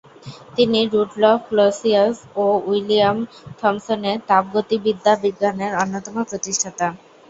[0.55, 3.17] তিনি Rudolf Clausius ও William
[3.59, 6.87] Thomson এর তাপগতিবিদ্যা বিজ্ঞানের অন্যতম প্রতিষ্ঠাতা।